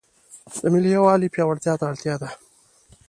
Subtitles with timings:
[0.55, 2.29] د ملي یووالي پیاوړتیا ته اړتیا ده.